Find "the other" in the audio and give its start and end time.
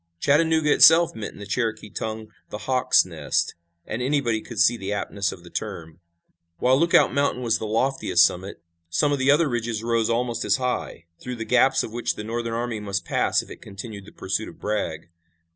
9.19-9.47